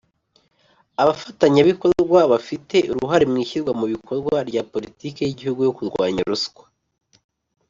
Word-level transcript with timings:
Abafatanyabikorwa 1.01 2.19
bafite 2.31 2.77
uruhare 2.91 3.25
mu 3.31 3.37
ishyirwa 3.43 3.71
mu 3.79 3.85
bikorwa 3.93 4.35
rya 4.49 4.63
Politiki 4.73 5.19
y’Igihugu 5.23 5.59
yo 5.67 5.71
Kurwanya 5.77 6.21
Ruswa 6.29 6.65